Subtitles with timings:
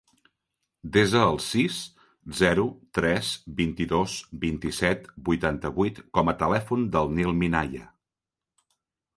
[0.93, 1.75] Desa el sis,
[2.39, 2.63] zero,
[2.99, 3.29] tres,
[3.61, 4.15] vint-i-dos,
[4.47, 7.87] vint-i-set, vuitanta-vuit com a telèfon del Nil Minaya.